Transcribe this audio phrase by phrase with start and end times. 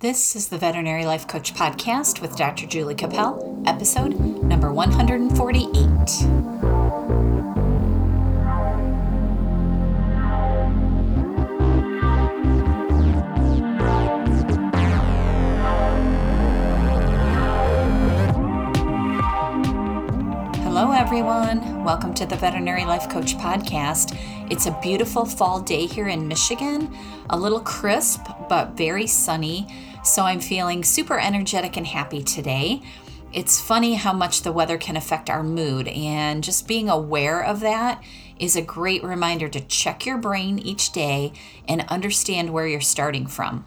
[0.00, 2.64] This is the Veterinary Life Coach Podcast with Dr.
[2.64, 5.66] Julie Capel, episode number 148.
[20.62, 21.84] Hello, everyone.
[21.84, 24.18] Welcome to the Veterinary Life Coach Podcast.
[24.50, 26.90] It's a beautiful fall day here in Michigan,
[27.28, 29.66] a little crisp, but very sunny.
[30.02, 32.82] So I'm feeling super energetic and happy today.
[33.32, 37.60] It's funny how much the weather can affect our mood, and just being aware of
[37.60, 38.02] that
[38.38, 41.32] is a great reminder to check your brain each day
[41.68, 43.66] and understand where you're starting from.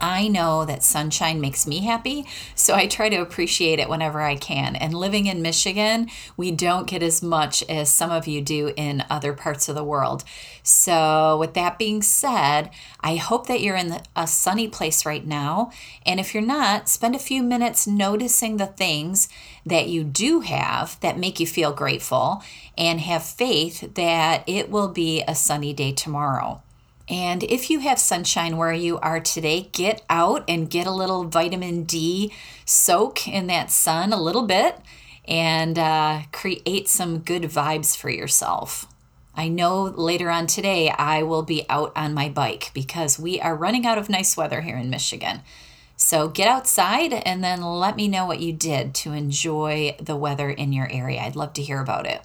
[0.00, 4.36] I know that sunshine makes me happy, so I try to appreciate it whenever I
[4.36, 4.76] can.
[4.76, 9.04] And living in Michigan, we don't get as much as some of you do in
[9.08, 10.24] other parts of the world.
[10.62, 15.70] So, with that being said, I hope that you're in a sunny place right now.
[16.04, 19.28] And if you're not, spend a few minutes noticing the things
[19.64, 22.42] that you do have that make you feel grateful
[22.76, 26.62] and have faith that it will be a sunny day tomorrow.
[27.08, 31.24] And if you have sunshine where you are today, get out and get a little
[31.24, 32.32] vitamin D
[32.64, 34.80] soak in that sun a little bit
[35.26, 38.86] and uh, create some good vibes for yourself.
[39.34, 43.54] I know later on today I will be out on my bike because we are
[43.54, 45.42] running out of nice weather here in Michigan.
[45.96, 50.50] So get outside and then let me know what you did to enjoy the weather
[50.50, 51.20] in your area.
[51.20, 52.22] I'd love to hear about it.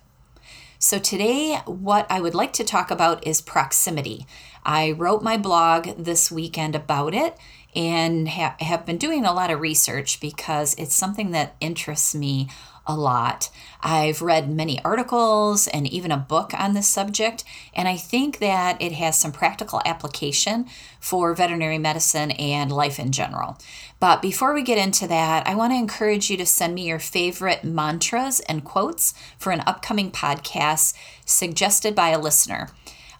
[0.83, 4.25] So, today, what I would like to talk about is proximity.
[4.63, 7.37] I wrote my blog this weekend about it
[7.75, 12.49] and ha- have been doing a lot of research because it's something that interests me
[12.87, 13.49] a lot.
[13.81, 18.81] I've read many articles and even a book on this subject, and I think that
[18.81, 20.65] it has some practical application
[20.99, 23.57] for veterinary medicine and life in general.
[23.99, 26.99] But before we get into that, I want to encourage you to send me your
[26.99, 30.93] favorite mantras and quotes for an upcoming podcast
[31.25, 32.69] suggested by a listener.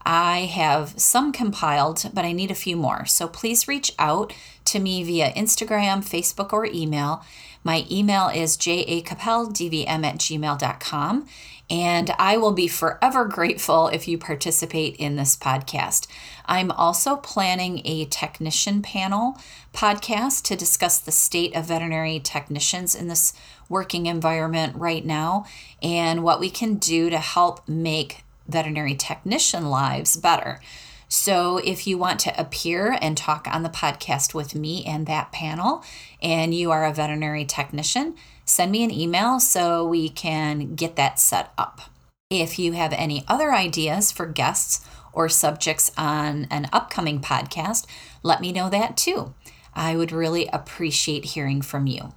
[0.06, 3.06] I have some compiled, but I need a few more.
[3.06, 4.34] So please reach out
[4.66, 7.24] to me via Instagram, Facebook, or email.
[7.64, 11.28] My email is jacapeldvm at gmail.com,
[11.70, 16.08] and I will be forever grateful if you participate in this podcast.
[16.46, 19.40] I'm also planning a technician panel
[19.74, 23.34] podcast to discuss the state of veterinary technicians in this
[23.70, 25.46] working environment right now
[25.82, 30.60] and what we can do to help make veterinary technician lives better.
[31.08, 35.34] So, if you want to appear and talk on the podcast with me and that
[35.34, 35.84] panel,
[36.22, 41.20] and you are a veterinary technician, send me an email so we can get that
[41.20, 41.82] set up.
[42.30, 47.86] If you have any other ideas for guests or subjects on an upcoming podcast,
[48.24, 49.34] let me know that too.
[49.74, 52.14] I would really appreciate hearing from you.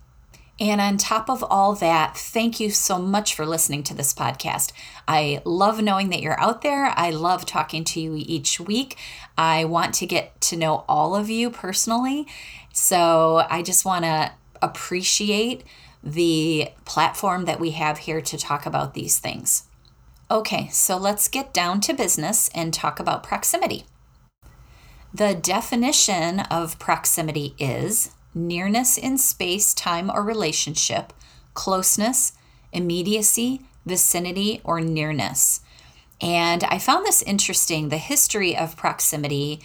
[0.61, 4.71] And on top of all that, thank you so much for listening to this podcast.
[5.09, 6.87] I love knowing that you're out there.
[6.97, 8.97] I love talking to you each week.
[9.37, 12.27] I want to get to know all of you personally.
[12.73, 14.33] So I just want to
[14.63, 15.65] appreciate
[16.05, 19.65] the platform that we have here to talk about these things.
[20.31, 23.85] Okay, so let's get down to business and talk about proximity.
[25.13, 31.13] The definition of proximity is nearness in space, time, or relationship,
[31.55, 32.33] closeness,
[32.73, 35.61] immediacy, vicinity, or nearness.
[36.21, 37.89] And I found this interesting.
[37.89, 39.61] The history of proximity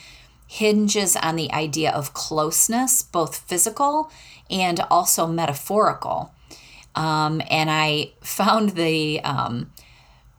[0.47, 4.11] hinges on the idea of closeness, both physical
[4.49, 6.33] and also metaphorical.
[6.95, 9.71] Um, and I found the um,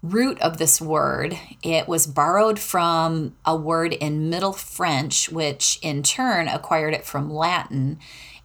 [0.02, 1.38] root of this word.
[1.62, 7.32] It was borrowed from a word in Middle French, which in turn acquired it from
[7.32, 7.98] Latin,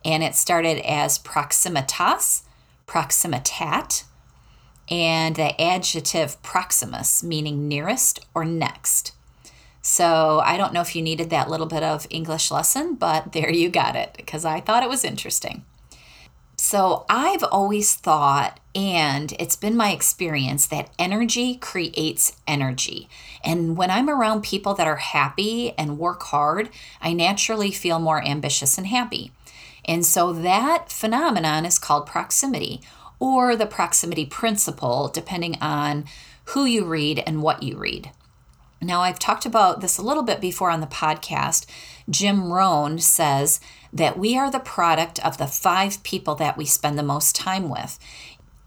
[0.03, 2.43] and it started as proximitas,
[2.87, 4.03] proximitat,
[4.89, 9.13] and the adjective proximus, meaning nearest or next.
[9.81, 13.51] So I don't know if you needed that little bit of English lesson, but there
[13.51, 15.63] you got it because I thought it was interesting.
[16.67, 23.07] So I've always thought, and it's been my experience, that energy creates energy.
[23.43, 26.69] And when I'm around people that are happy and work hard,
[26.99, 29.31] I naturally feel more ambitious and happy.
[29.87, 32.81] And so that phenomenon is called proximity
[33.19, 36.05] or the proximity principle, depending on
[36.45, 38.09] who you read and what you read.
[38.81, 41.65] Now, I've talked about this a little bit before on the podcast.
[42.09, 43.59] Jim Rohn says
[43.91, 47.69] that we are the product of the five people that we spend the most time
[47.69, 47.97] with.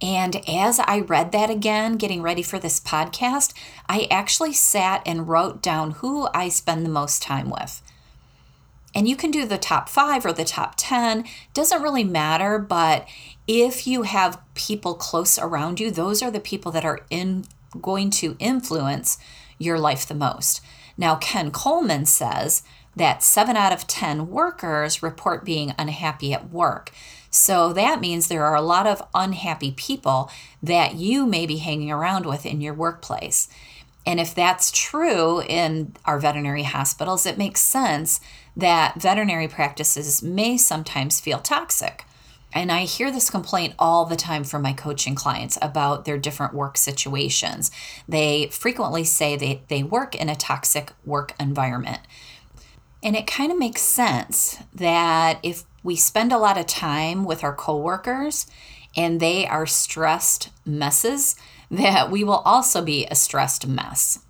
[0.00, 3.52] And as I read that again, getting ready for this podcast,
[3.88, 7.82] I actually sat and wrote down who I spend the most time with.
[8.94, 12.58] And you can do the top five or the top 10, doesn't really matter.
[12.58, 13.06] But
[13.46, 17.44] if you have people close around you, those are the people that are in
[17.82, 19.18] going to influence
[19.58, 20.60] your life the most.
[20.96, 22.62] Now, Ken Coleman says
[22.96, 26.92] that seven out of 10 workers report being unhappy at work.
[27.30, 30.30] So that means there are a lot of unhappy people
[30.62, 33.48] that you may be hanging around with in your workplace.
[34.06, 38.20] And if that's true in our veterinary hospitals, it makes sense
[38.56, 42.04] that veterinary practices may sometimes feel toxic.
[42.52, 46.54] And I hear this complaint all the time from my coaching clients about their different
[46.54, 47.70] work situations.
[48.08, 52.00] They frequently say they, they work in a toxic work environment.
[53.02, 57.44] And it kind of makes sense that if we spend a lot of time with
[57.44, 58.46] our coworkers
[58.96, 61.36] and they are stressed messes,
[61.70, 64.20] that we will also be a stressed mess.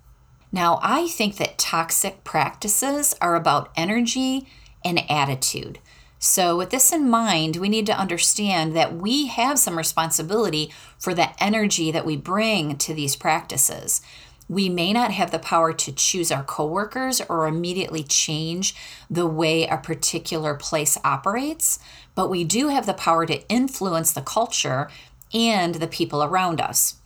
[0.51, 4.47] Now, I think that toxic practices are about energy
[4.83, 5.79] and attitude.
[6.19, 11.13] So, with this in mind, we need to understand that we have some responsibility for
[11.13, 14.01] the energy that we bring to these practices.
[14.49, 18.75] We may not have the power to choose our coworkers or immediately change
[19.09, 21.79] the way a particular place operates,
[22.15, 24.89] but we do have the power to influence the culture
[25.33, 26.99] and the people around us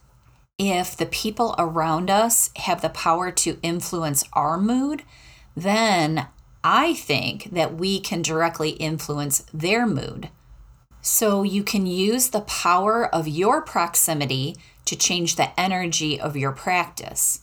[0.58, 5.04] if the people around us have the power to influence our mood,
[5.56, 6.28] then
[6.64, 10.30] I think that we can directly influence their mood.
[11.02, 14.56] So you can use the power of your proximity
[14.86, 17.42] to change the energy of your practice.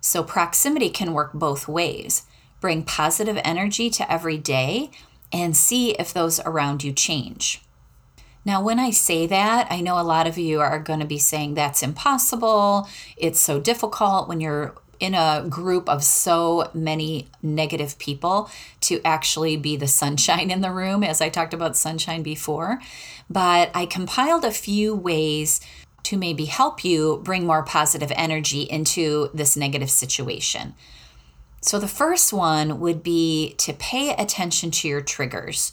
[0.00, 2.24] So proximity can work both ways.
[2.60, 4.90] Bring positive energy to every day
[5.32, 7.62] and see if those around you change.
[8.44, 11.18] Now, when I say that, I know a lot of you are going to be
[11.18, 12.88] saying that's impossible.
[13.16, 18.50] It's so difficult when you're in a group of so many negative people
[18.82, 22.80] to actually be the sunshine in the room, as I talked about sunshine before.
[23.30, 25.60] But I compiled a few ways
[26.04, 30.74] to maybe help you bring more positive energy into this negative situation.
[31.60, 35.72] So, the first one would be to pay attention to your triggers.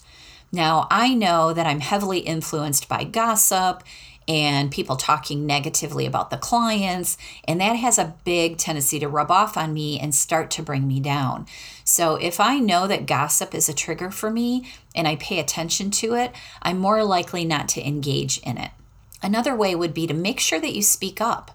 [0.51, 3.83] Now, I know that I'm heavily influenced by gossip
[4.27, 7.17] and people talking negatively about the clients,
[7.47, 10.87] and that has a big tendency to rub off on me and start to bring
[10.87, 11.45] me down.
[11.83, 15.91] So, if I know that gossip is a trigger for me and I pay attention
[15.91, 16.31] to it,
[16.61, 18.71] I'm more likely not to engage in it.
[19.21, 21.51] Another way would be to make sure that you speak up.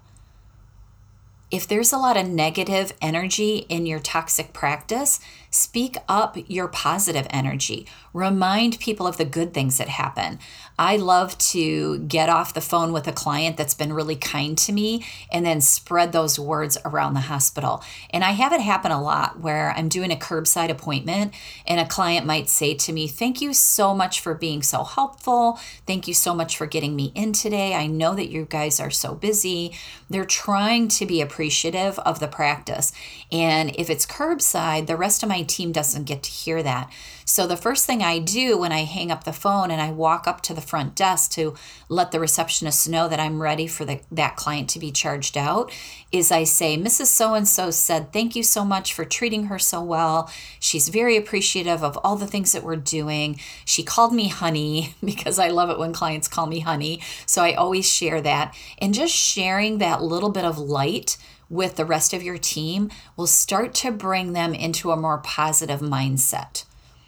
[1.51, 5.19] If there's a lot of negative energy in your toxic practice,
[5.51, 7.87] Speak up your positive energy.
[8.13, 10.39] Remind people of the good things that happen.
[10.79, 14.73] I love to get off the phone with a client that's been really kind to
[14.73, 17.85] me and then spread those words around the hospital.
[18.11, 21.35] And I have it happen a lot where I'm doing a curbside appointment
[21.67, 25.61] and a client might say to me, Thank you so much for being so helpful.
[25.87, 27.75] Thank you so much for getting me in today.
[27.75, 29.77] I know that you guys are so busy.
[30.09, 32.93] They're trying to be appreciative of the practice.
[33.31, 36.91] And if it's curbside, the rest of my my team doesn't get to hear that.
[37.25, 40.27] So the first thing I do when I hang up the phone and I walk
[40.27, 41.55] up to the front desk to
[41.89, 45.73] let the receptionist know that I'm ready for the, that client to be charged out
[46.13, 47.07] is I say, Mrs.
[47.07, 50.31] So and so said, Thank you so much for treating her so well.
[50.59, 53.41] She's very appreciative of all the things that we're doing.
[53.65, 57.01] She called me honey because I love it when clients call me honey.
[57.25, 58.55] So I always share that.
[58.79, 61.17] And just sharing that little bit of light
[61.51, 65.81] with the rest of your team will start to bring them into a more positive
[65.81, 66.65] mindset.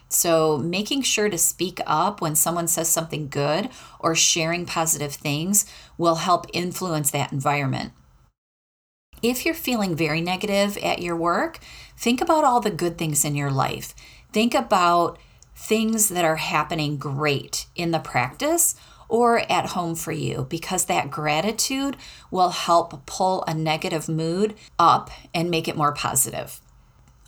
[0.09, 3.69] So, making sure to speak up when someone says something good
[3.99, 5.65] or sharing positive things
[5.97, 7.93] will help influence that environment.
[9.23, 11.57] If you're feeling very negative at your work,
[11.97, 13.95] think about all the good things in your life.
[14.31, 15.17] Think about
[15.55, 18.75] things that are happening great in the practice
[19.13, 21.95] or at home for you because that gratitude
[22.31, 26.59] will help pull a negative mood up and make it more positive.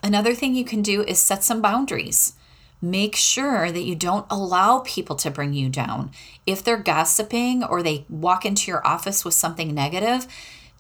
[0.02, 2.34] Another thing you can do is set some boundaries.
[2.82, 6.10] Make sure that you don't allow people to bring you down.
[6.48, 10.26] If they're gossiping or they walk into your office with something negative,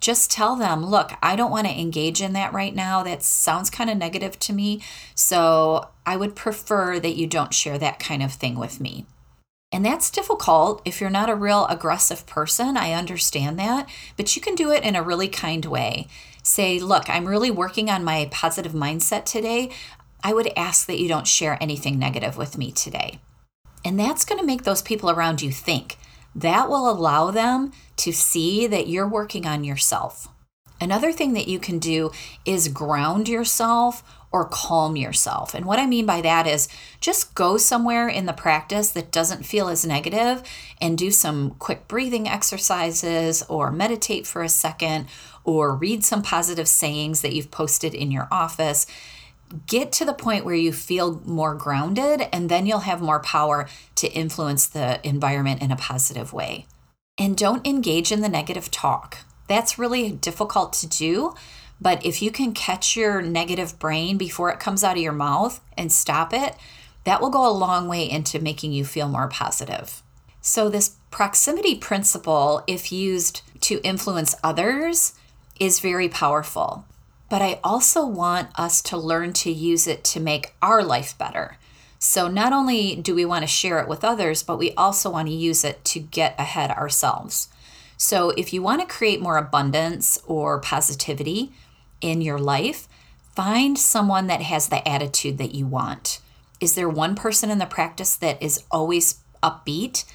[0.02, 3.04] just tell them, look, I don't want to engage in that right now.
[3.04, 4.82] That sounds kind of negative to me.
[5.14, 9.06] So I would prefer that you don't share that kind of thing with me.
[9.72, 12.78] And that's difficult if you're not a real aggressive person.
[12.78, 16.08] I understand that, but you can do it in a really kind way.
[16.44, 19.72] Say, look, I'm really working on my positive mindset today.
[20.24, 23.20] I would ask that you don't share anything negative with me today.
[23.84, 25.98] And that's going to make those people around you think.
[26.34, 30.28] That will allow them to see that you're working on yourself.
[30.82, 32.12] Another thing that you can do
[32.44, 35.54] is ground yourself or calm yourself.
[35.54, 36.68] And what I mean by that is
[37.00, 40.44] just go somewhere in the practice that doesn't feel as negative
[40.82, 45.08] and do some quick breathing exercises or meditate for a second
[45.44, 48.86] or read some positive sayings that you've posted in your office.
[49.68, 53.70] Get to the point where you feel more grounded, and then you'll have more power
[53.94, 56.66] to influence the environment in a positive way.
[57.18, 59.20] And don't engage in the negative talk.
[59.48, 61.36] That's really difficult to do
[61.80, 65.62] but if you can catch your negative brain before it comes out of your mouth
[65.78, 66.56] and stop it,
[67.04, 70.02] that will go a long way into making you feel more positive.
[70.42, 75.14] So, this proximity principle, if used to influence others,
[75.60, 76.86] is very powerful.
[77.30, 81.58] But I also want us to learn to use it to make our life better.
[81.98, 85.28] So, not only do we want to share it with others, but we also want
[85.28, 87.50] to use it to get ahead ourselves.
[87.98, 91.54] So, if you want to create more abundance or positivity,
[92.02, 92.88] in your life,
[93.36, 96.20] find someone that has the attitude that you want.
[96.60, 100.06] Is there one person in the practice that is always upbeat?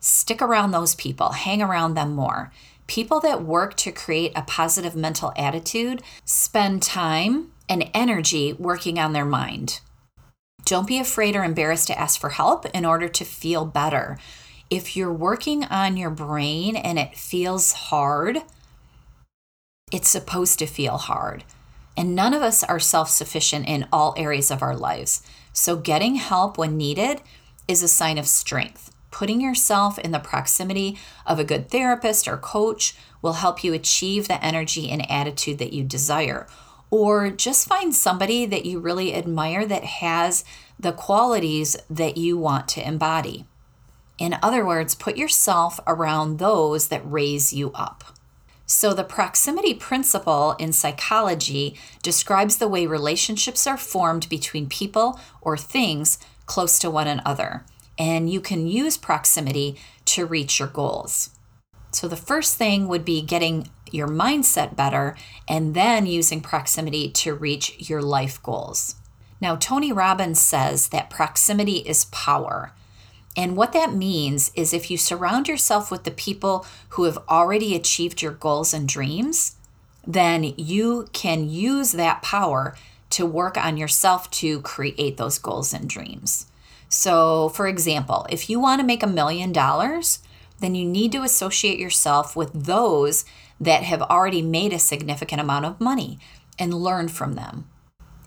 [0.00, 2.52] Stick around those people, hang around them more.
[2.86, 9.12] People that work to create a positive mental attitude spend time and energy working on
[9.12, 9.80] their mind.
[10.64, 14.18] Don't be afraid or embarrassed to ask for help in order to feel better.
[14.68, 18.38] If you're working on your brain and it feels hard,
[19.90, 21.44] it's supposed to feel hard.
[21.96, 25.22] And none of us are self sufficient in all areas of our lives.
[25.52, 27.20] So, getting help when needed
[27.66, 28.90] is a sign of strength.
[29.10, 34.28] Putting yourself in the proximity of a good therapist or coach will help you achieve
[34.28, 36.46] the energy and attitude that you desire.
[36.90, 40.44] Or just find somebody that you really admire that has
[40.78, 43.44] the qualities that you want to embody.
[44.18, 48.04] In other words, put yourself around those that raise you up.
[48.72, 51.74] So, the proximity principle in psychology
[52.04, 57.64] describes the way relationships are formed between people or things close to one another.
[57.98, 61.30] And you can use proximity to reach your goals.
[61.90, 65.16] So, the first thing would be getting your mindset better
[65.48, 68.94] and then using proximity to reach your life goals.
[69.40, 72.72] Now, Tony Robbins says that proximity is power.
[73.36, 77.74] And what that means is if you surround yourself with the people who have already
[77.74, 79.56] achieved your goals and dreams,
[80.06, 82.76] then you can use that power
[83.10, 86.46] to work on yourself to create those goals and dreams.
[86.88, 90.20] So, for example, if you want to make a million dollars,
[90.58, 93.24] then you need to associate yourself with those
[93.60, 96.18] that have already made a significant amount of money
[96.58, 97.69] and learn from them.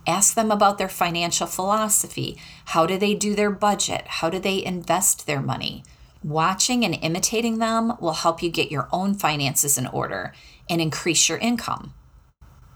[0.05, 2.38] Ask them about their financial philosophy.
[2.65, 4.03] How do they do their budget?
[4.07, 5.83] How do they invest their money?
[6.24, 10.33] Watching and imitating them will help you get your own finances in order
[10.69, 11.93] and increase your income.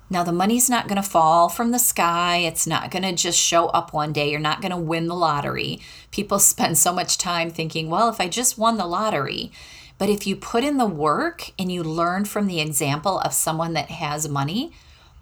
[0.10, 2.38] Now, the money's not going to fall from the sky.
[2.38, 4.32] It's not going to just show up one day.
[4.32, 5.82] You're not going to win the lottery.
[6.12, 9.52] People spend so much time thinking, well, if I just won the lottery.
[9.98, 13.74] But if you put in the work and you learn from the example of someone
[13.74, 14.72] that has money,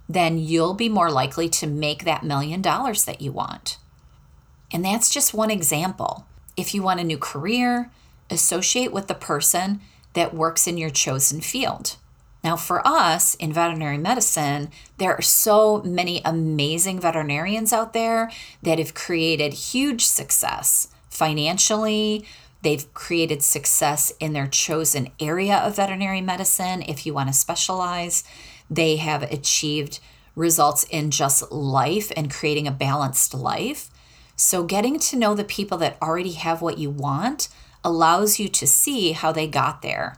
[0.07, 3.77] then you'll be more likely to make that million dollars that you want.
[4.71, 6.25] And that's just one example.
[6.57, 7.91] If you want a new career,
[8.29, 9.81] associate with the person
[10.13, 11.97] that works in your chosen field.
[12.43, 14.69] Now, for us in veterinary medicine,
[14.99, 18.31] there are so many amazing veterinarians out there
[18.61, 22.23] that have created huge success financially.
[22.61, 28.23] They've created success in their chosen area of veterinary medicine if you want to specialize.
[28.69, 29.99] They have achieved
[30.35, 33.89] results in just life and creating a balanced life.
[34.35, 37.47] So, getting to know the people that already have what you want
[37.83, 40.17] allows you to see how they got there.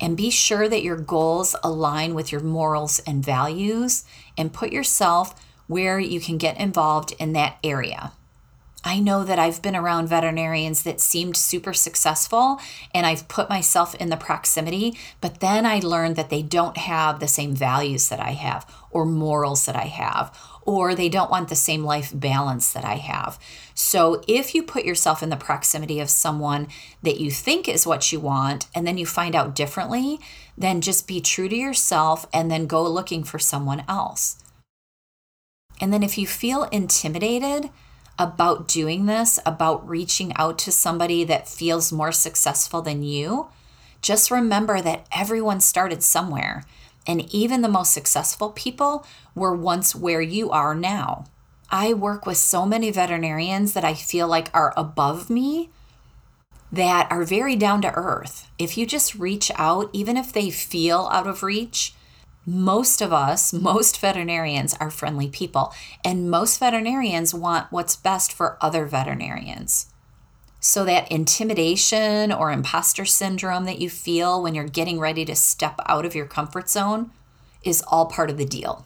[0.00, 4.04] And be sure that your goals align with your morals and values
[4.36, 5.34] and put yourself
[5.66, 8.12] where you can get involved in that area.
[8.84, 12.60] I know that I've been around veterinarians that seemed super successful
[12.94, 17.18] and I've put myself in the proximity, but then I learned that they don't have
[17.18, 21.48] the same values that I have or morals that I have, or they don't want
[21.48, 23.38] the same life balance that I have.
[23.74, 26.68] So if you put yourself in the proximity of someone
[27.02, 30.20] that you think is what you want and then you find out differently,
[30.56, 34.42] then just be true to yourself and then go looking for someone else.
[35.80, 37.70] And then if you feel intimidated,
[38.18, 43.48] about doing this, about reaching out to somebody that feels more successful than you,
[44.02, 46.64] just remember that everyone started somewhere.
[47.06, 51.24] And even the most successful people were once where you are now.
[51.70, 55.70] I work with so many veterinarians that I feel like are above me
[56.72, 58.50] that are very down to earth.
[58.58, 61.94] If you just reach out, even if they feel out of reach,
[62.48, 65.72] most of us, most veterinarians are friendly people,
[66.04, 69.92] and most veterinarians want what's best for other veterinarians.
[70.60, 75.78] So, that intimidation or imposter syndrome that you feel when you're getting ready to step
[75.86, 77.12] out of your comfort zone
[77.62, 78.84] is all part of the deal.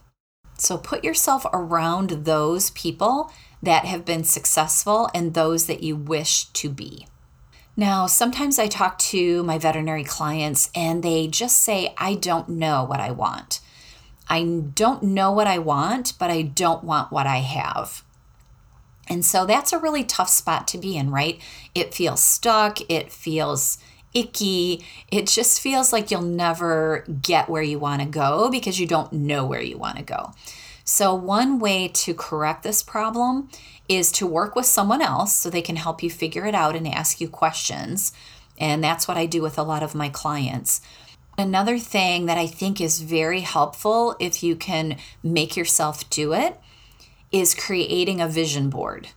[0.59, 6.45] So, put yourself around those people that have been successful and those that you wish
[6.47, 7.07] to be.
[7.77, 12.85] Now, sometimes I talk to my veterinary clients and they just say, I don't know
[12.85, 13.61] what I want.
[14.29, 18.05] I don't know what I want, but I don't want what I have.
[19.09, 21.41] And so that's a really tough spot to be in, right?
[21.75, 23.79] It feels stuck, it feels
[24.15, 28.87] icky, it just feels like you'll never get where you want to go because you
[28.87, 30.33] don't know where you want to go.
[30.85, 33.49] So, one way to correct this problem
[33.89, 36.89] is to work with someone else so they can help you figure it out and
[36.89, 38.13] ask you questions.
[38.59, 40.81] And that's what I do with a lot of my clients.
[41.39, 46.61] Another thing that I think is very helpful if you can make yourself do it
[47.31, 49.09] is creating a vision board.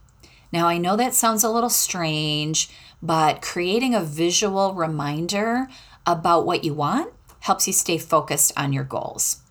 [0.52, 2.70] Now, I know that sounds a little strange,
[3.02, 5.68] but creating a visual reminder
[6.06, 9.42] about what you want helps you stay focused on your goals.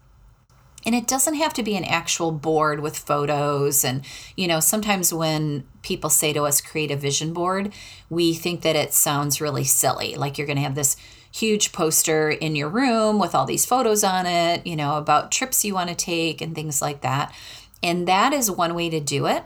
[0.87, 3.85] And it doesn't have to be an actual board with photos.
[3.85, 4.05] And,
[4.37, 7.73] you know, sometimes when people say to us, create a vision board,
[8.11, 10.15] we think that it sounds really silly.
[10.15, 10.97] Like you're going to have this
[11.33, 15.65] huge poster in your room with all these photos on it, you know, about trips
[15.65, 17.35] you want to take and things like that.
[17.83, 19.45] And that is one way to do it,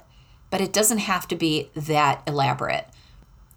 [0.50, 2.87] but it doesn't have to be that elaborate.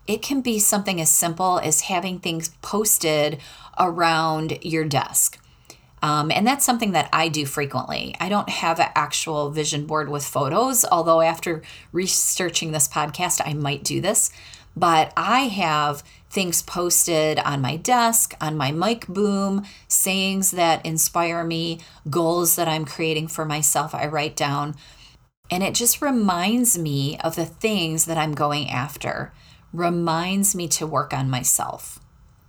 [0.08, 3.40] It can be something as simple as having things posted
[3.78, 5.38] around your desk.
[6.02, 8.16] Um, and that's something that I do frequently.
[8.20, 13.54] I don't have an actual vision board with photos, although after researching this podcast, I
[13.54, 14.32] might do this.
[14.76, 21.44] But I have things posted on my desk, on my mic boom, sayings that inspire
[21.44, 21.80] me,
[22.10, 24.76] goals that I'm creating for myself, I write down.
[25.52, 29.34] And it just reminds me of the things that I'm going after,
[29.74, 32.00] reminds me to work on myself.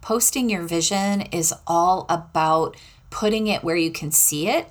[0.00, 2.76] Posting your vision is all about
[3.12, 4.68] putting it where you can see it,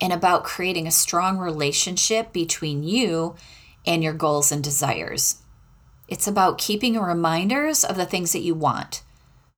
[0.00, 3.36] and about creating a strong relationship between you
[3.86, 5.42] and your goals and desires.
[6.08, 9.02] It's about keeping reminders of the things that you want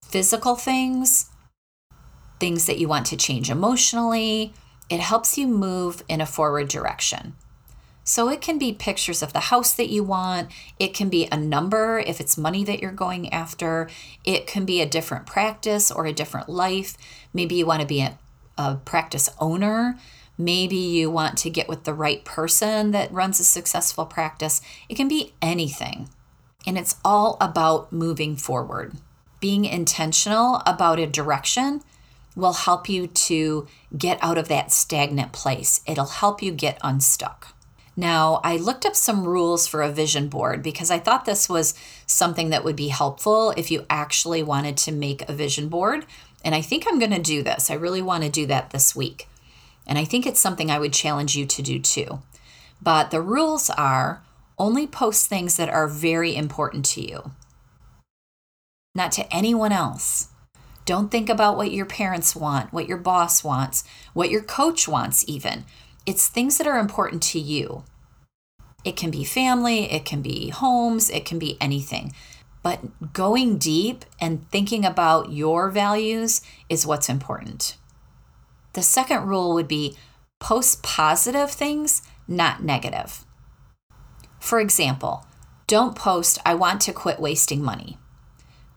[0.02, 1.30] physical things,
[2.38, 4.52] things that you want to change emotionally.
[4.88, 7.34] It helps you move in a forward direction.
[8.04, 10.52] So it can be pictures of the house that you want.
[10.78, 13.88] It can be a number if it's money that you're going after.
[14.24, 16.96] It can be a different practice or a different life.
[17.34, 18.16] Maybe you want to be a,
[18.58, 19.98] a practice owner.
[20.38, 24.60] Maybe you want to get with the right person that runs a successful practice.
[24.88, 26.08] It can be anything.
[26.66, 28.96] And it's all about moving forward.
[29.40, 31.82] Being intentional about a direction
[32.34, 33.66] will help you to
[33.96, 35.80] get out of that stagnant place.
[35.86, 37.54] It'll help you get unstuck.
[37.98, 41.72] Now, I looked up some rules for a vision board because I thought this was
[42.04, 46.04] something that would be helpful if you actually wanted to make a vision board.
[46.44, 47.70] And I think I'm going to do this.
[47.70, 49.28] I really want to do that this week.
[49.86, 52.20] And I think it's something I would challenge you to do too.
[52.82, 54.22] But the rules are
[54.58, 57.32] only post things that are very important to you,
[58.94, 60.28] not to anyone else.
[60.84, 65.24] Don't think about what your parents want, what your boss wants, what your coach wants,
[65.28, 65.64] even.
[66.06, 67.84] It's things that are important to you.
[68.84, 72.12] It can be family, it can be homes, it can be anything.
[72.66, 77.76] But going deep and thinking about your values is what's important.
[78.72, 79.96] The second rule would be
[80.40, 83.24] post positive things, not negative.
[84.40, 85.26] For example,
[85.68, 87.98] don't post, I want to quit wasting money.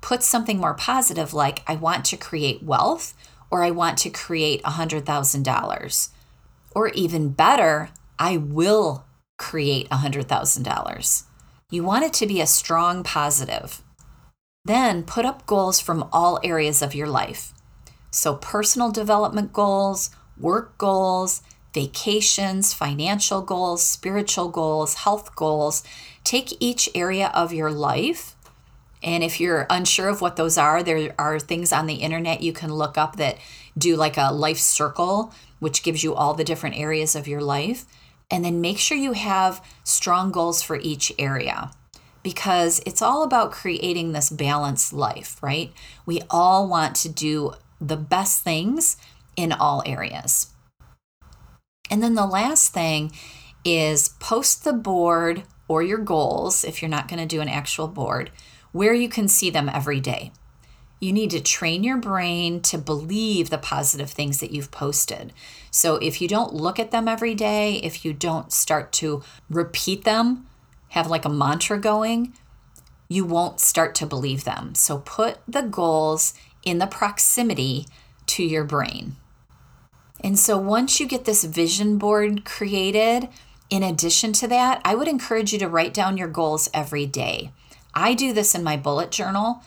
[0.01, 3.15] Put something more positive like, I want to create wealth
[3.49, 6.09] or I want to create $100,000.
[6.75, 9.07] Or even better, I will
[9.39, 11.23] create $100,000.
[11.71, 13.83] You want it to be a strong positive.
[14.65, 17.53] Then put up goals from all areas of your life.
[18.09, 21.43] So, personal development goals, work goals,
[21.75, 25.83] vacations, financial goals, spiritual goals, health goals.
[26.23, 28.35] Take each area of your life.
[29.03, 32.51] And if you're unsure of what those are, there are things on the internet you
[32.51, 33.37] can look up that
[33.77, 37.85] do like a life circle, which gives you all the different areas of your life
[38.31, 41.71] and then make sure you have strong goals for each area
[42.23, 45.71] because it's all about creating this balanced life, right?
[46.05, 48.97] We all want to do the best things
[49.35, 50.47] in all areas.
[51.89, 53.11] And then the last thing
[53.65, 57.87] is post the board or your goals, if you're not going to do an actual
[57.87, 58.31] board,
[58.71, 60.31] where you can see them every day.
[60.99, 65.31] You need to train your brain to believe the positive things that you've posted.
[65.71, 70.03] So if you don't look at them every day, if you don't start to repeat
[70.03, 70.45] them,
[70.89, 72.33] have like a mantra going,
[73.07, 74.75] you won't start to believe them.
[74.75, 76.33] So put the goals
[76.63, 77.87] in the proximity
[78.27, 79.15] to your brain.
[80.21, 83.29] And so once you get this vision board created,
[83.69, 87.51] in addition to that, I would encourage you to write down your goals every day.
[87.93, 89.63] I do this in my bullet journal.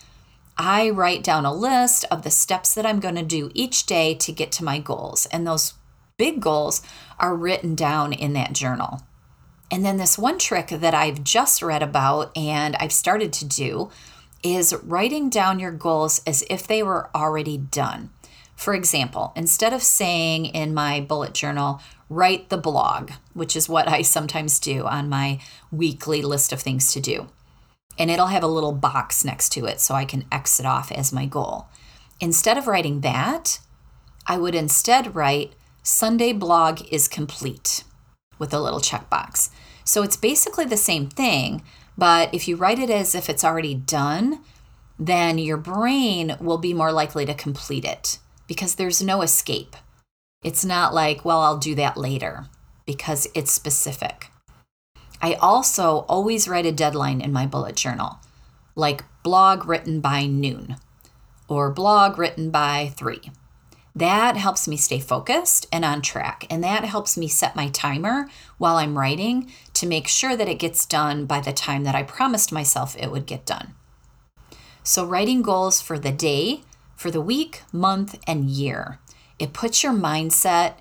[0.64, 4.14] I write down a list of the steps that I'm going to do each day
[4.14, 5.26] to get to my goals.
[5.32, 5.74] And those
[6.16, 6.82] big goals
[7.18, 9.02] are written down in that journal.
[9.72, 13.90] And then, this one trick that I've just read about and I've started to do
[14.44, 18.10] is writing down your goals as if they were already done.
[18.54, 23.88] For example, instead of saying in my bullet journal, write the blog, which is what
[23.88, 25.40] I sometimes do on my
[25.72, 27.26] weekly list of things to do
[27.98, 30.90] and it'll have a little box next to it so I can X it off
[30.92, 31.68] as my goal.
[32.20, 33.60] Instead of writing that,
[34.26, 35.52] I would instead write
[35.82, 37.84] Sunday blog is complete
[38.38, 39.50] with a little checkbox.
[39.84, 41.62] So it's basically the same thing,
[41.98, 44.40] but if you write it as if it's already done,
[44.98, 49.76] then your brain will be more likely to complete it because there's no escape.
[50.42, 52.46] It's not like, well, I'll do that later
[52.86, 54.31] because it's specific.
[55.22, 58.18] I also always write a deadline in my bullet journal,
[58.74, 60.76] like blog written by noon
[61.48, 63.30] or blog written by three.
[63.94, 66.46] That helps me stay focused and on track.
[66.50, 68.26] And that helps me set my timer
[68.58, 72.02] while I'm writing to make sure that it gets done by the time that I
[72.02, 73.74] promised myself it would get done.
[74.82, 76.62] So, writing goals for the day,
[76.96, 78.98] for the week, month, and year.
[79.38, 80.74] It puts your mindset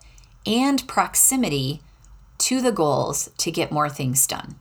[0.45, 1.81] and proximity
[2.41, 4.55] to the goals to get more things done.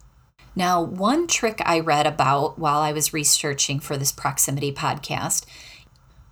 [0.54, 5.46] Now, one trick I read about while I was researching for this proximity podcast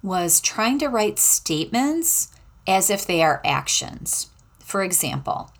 [0.02, 2.28] was trying to write statements
[2.66, 4.28] as if they are actions.
[4.58, 5.50] For example,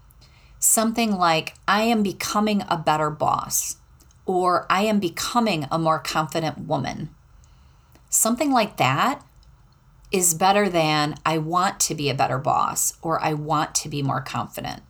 [0.59, 3.77] something like, I am becoming a better boss,
[4.27, 7.09] or I am becoming a more confident woman.
[8.11, 9.24] Something like that
[10.12, 14.03] is better than, I want to be a better boss, or I want to be
[14.03, 14.83] more confident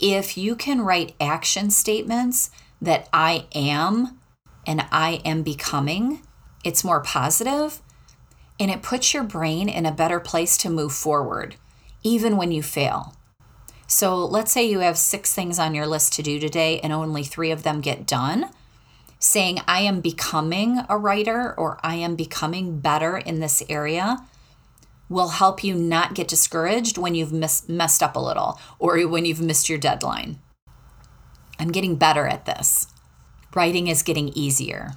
[0.00, 4.18] if you can write action statements that I am
[4.66, 6.22] and I am becoming,
[6.64, 7.82] it's more positive
[8.58, 11.56] and it puts your brain in a better place to move forward,
[12.02, 13.14] even when you fail.
[13.86, 17.24] So let's say you have six things on your list to do today and only
[17.24, 18.50] three of them get done.
[19.18, 24.24] Saying, I am becoming a writer or I am becoming better in this area
[25.10, 27.32] will help you not get discouraged when you've
[27.68, 30.38] messed up a little or when you've missed your deadline.
[31.58, 32.86] I'm getting better at this.
[33.54, 34.92] Writing is getting easier.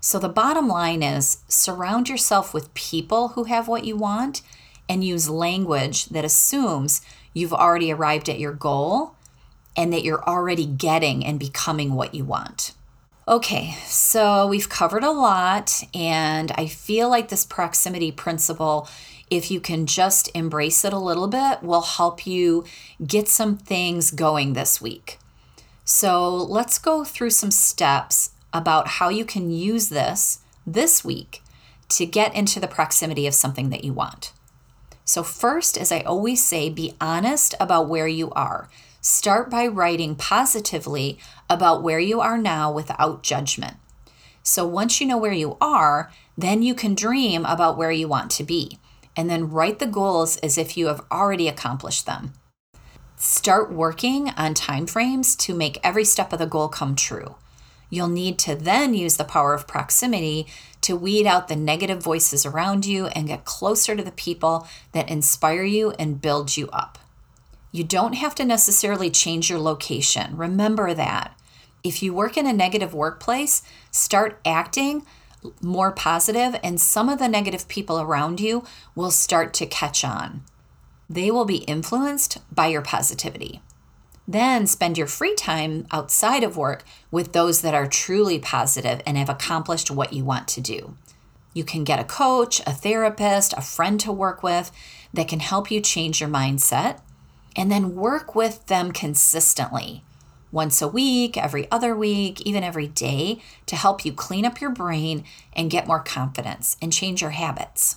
[0.00, 4.42] So, the bottom line is surround yourself with people who have what you want
[4.88, 7.00] and use language that assumes
[7.34, 9.16] you've already arrived at your goal
[9.76, 12.74] and that you're already getting and becoming what you want.
[13.26, 18.88] Okay, so we've covered a lot, and I feel like this proximity principle
[19.30, 22.64] if you can just embrace it a little bit, will help you
[23.06, 25.18] get some things going this week.
[25.84, 31.42] So let's go through some steps about how you can use this this week
[31.88, 34.32] to get into the proximity of something that you want.
[35.04, 38.68] So, first, as I always say, be honest about where you are.
[39.00, 43.78] Start by writing positively about where you are now without judgment.
[44.42, 48.30] So, once you know where you are, then you can dream about where you want
[48.32, 48.78] to be
[49.18, 52.32] and then write the goals as if you have already accomplished them.
[53.16, 57.34] Start working on timeframes to make every step of the goal come true.
[57.90, 60.46] You'll need to then use the power of proximity
[60.82, 65.10] to weed out the negative voices around you and get closer to the people that
[65.10, 66.96] inspire you and build you up.
[67.72, 70.36] You don't have to necessarily change your location.
[70.36, 71.36] Remember that.
[71.82, 75.04] If you work in a negative workplace, start acting
[75.60, 80.42] more positive, and some of the negative people around you will start to catch on.
[81.08, 83.62] They will be influenced by your positivity.
[84.26, 89.16] Then spend your free time outside of work with those that are truly positive and
[89.16, 90.96] have accomplished what you want to do.
[91.54, 94.70] You can get a coach, a therapist, a friend to work with
[95.14, 97.00] that can help you change your mindset,
[97.56, 100.04] and then work with them consistently
[100.50, 104.70] once a week, every other week, even every day to help you clean up your
[104.70, 107.96] brain and get more confidence and change your habits.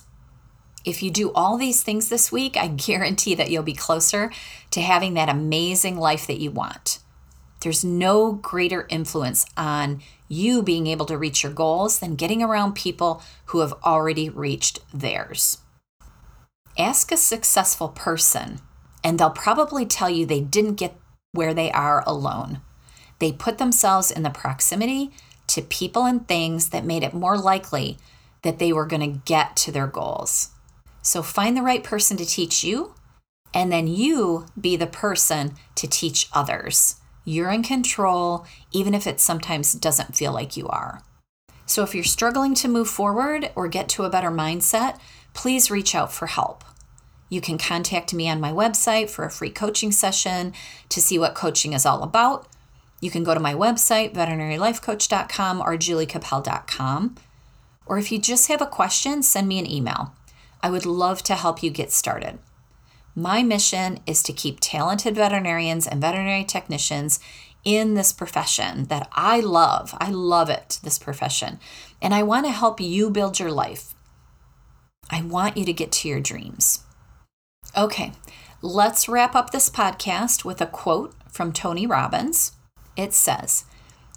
[0.84, 4.32] If you do all these things this week, I guarantee that you'll be closer
[4.70, 6.98] to having that amazing life that you want.
[7.62, 12.74] There's no greater influence on you being able to reach your goals than getting around
[12.74, 15.58] people who have already reached theirs.
[16.76, 18.58] Ask a successful person,
[19.04, 20.96] and they'll probably tell you they didn't get
[21.32, 22.60] where they are alone.
[23.18, 25.10] They put themselves in the proximity
[25.48, 27.98] to people and things that made it more likely
[28.42, 30.50] that they were going to get to their goals.
[31.02, 32.94] So find the right person to teach you,
[33.52, 36.96] and then you be the person to teach others.
[37.24, 41.02] You're in control, even if it sometimes doesn't feel like you are.
[41.66, 44.98] So if you're struggling to move forward or get to a better mindset,
[45.32, 46.64] please reach out for help.
[47.32, 50.52] You can contact me on my website for a free coaching session
[50.90, 52.46] to see what coaching is all about.
[53.00, 57.14] You can go to my website, veterinarylifecoach.com or juliecapel.com.
[57.86, 60.12] Or if you just have a question, send me an email.
[60.62, 62.38] I would love to help you get started.
[63.14, 67.18] My mission is to keep talented veterinarians and veterinary technicians
[67.64, 69.94] in this profession that I love.
[69.98, 71.60] I love it, this profession.
[72.02, 73.94] And I want to help you build your life.
[75.08, 76.84] I want you to get to your dreams.
[77.76, 78.12] Okay,
[78.60, 82.52] let's wrap up this podcast with a quote from Tony Robbins.
[82.96, 83.64] It says,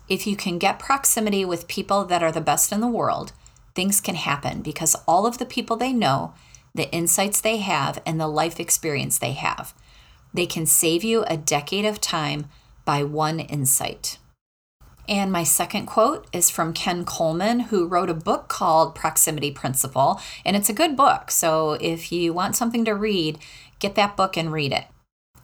[0.10, 3.32] If you can get proximity with people that are the best in the world,
[3.74, 6.34] things can happen because all of the people they know
[6.76, 9.74] the insights they have, and the life experience they have.
[10.34, 12.50] They can save you a decade of time
[12.84, 14.20] by one insight.
[15.08, 20.20] And my second quote is from Ken Coleman, who wrote a book called Proximity Principle.
[20.44, 21.30] And it's a good book.
[21.30, 23.38] So if you want something to read,
[23.80, 24.86] get that book and read it.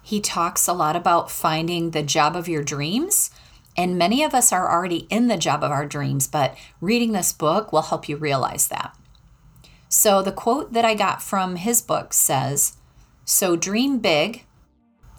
[0.02, 3.30] He talks a lot about finding the job of your dreams.
[3.78, 7.32] And many of us are already in the job of our dreams, but reading this
[7.32, 8.98] book will help you realize that.
[9.88, 12.78] So the quote that I got from his book says
[13.26, 14.46] So dream big,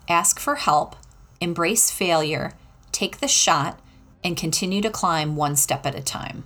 [0.09, 0.97] ask for help,
[1.41, 2.53] embrace failure,
[2.91, 3.81] take the shot,
[4.25, 6.45] and continue to climb one step at a time.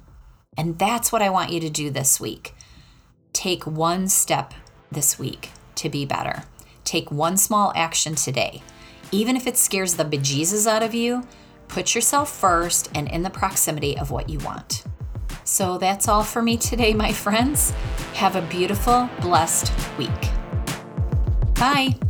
[0.57, 2.55] And that's what I want you to do this week.
[3.33, 4.55] Take one step
[4.91, 6.45] this week to be better.
[6.85, 8.63] Take one small action today.
[9.13, 11.27] Even if it scares the bejesus out of you,
[11.69, 14.85] put yourself first and in the proximity of what you want.
[15.45, 17.71] So that's all for me today, my friends.
[18.15, 20.11] Have a beautiful, blessed week.
[21.55, 22.06] Bye.